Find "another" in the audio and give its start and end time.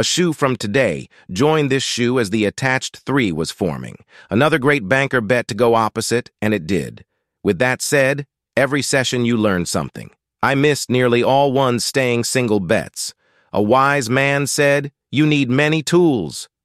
4.30-4.58